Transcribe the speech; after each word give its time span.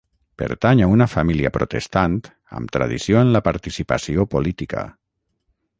Pertany 0.41 0.79
a 0.85 0.87
una 0.93 1.07
família 1.11 1.51
protestant 1.57 2.15
amb 2.61 2.73
tradició 2.77 3.21
en 3.27 3.33
la 3.37 3.45
participació 3.49 4.27
política. 4.37 4.87